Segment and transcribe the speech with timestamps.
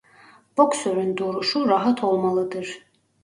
[0.57, 2.77] Boksörün duruşu rahat olmalıdır.